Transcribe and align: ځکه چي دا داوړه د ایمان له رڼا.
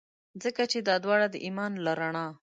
ځکه 0.43 0.61
چي 0.71 0.79
دا 0.87 0.95
داوړه 1.03 1.27
د 1.31 1.35
ایمان 1.45 1.71
له 1.85 1.91
رڼا. 1.99 2.25